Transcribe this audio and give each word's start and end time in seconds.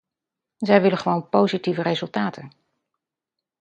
Zij 0.57 0.81
willen 0.81 0.97
gewoon 0.97 1.29
positieve 1.29 1.81
resultaten. 1.81 2.51